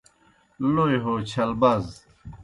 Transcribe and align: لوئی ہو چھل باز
لوئی 0.73 0.97
ہو 1.03 1.13
چھل 1.29 1.49
باز 1.61 1.85